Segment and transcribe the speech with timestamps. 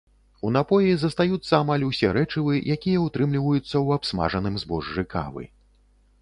[0.47, 5.47] У напоі застаюцца амаль усе рэчывы, якія ўтрымліваюцца ў абсмажаным збожжы кавы.